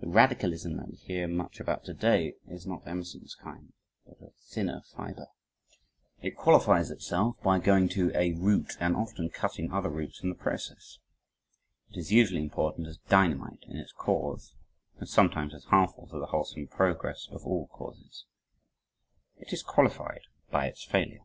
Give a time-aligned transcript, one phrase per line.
[0.00, 3.72] The radicalism that we hear much about today, is not Emerson's kind
[4.04, 5.28] but of thinner fiber
[6.20, 10.34] it qualifies itself by going to A "root" and often cutting other roots in the
[10.34, 10.98] process;
[11.88, 14.54] it is usually impotent as dynamite in its cause
[14.98, 18.24] and sometimes as harmful to the wholesome progress of all causes;
[19.36, 21.22] it is qualified by its failure.